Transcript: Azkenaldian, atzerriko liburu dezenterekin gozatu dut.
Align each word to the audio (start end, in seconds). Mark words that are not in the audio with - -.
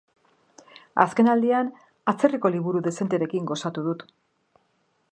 Azkenaldian, 1.03 1.69
atzerriko 2.13 2.53
liburu 2.57 2.83
dezenterekin 2.89 3.49
gozatu 3.55 3.89
dut. 3.91 4.07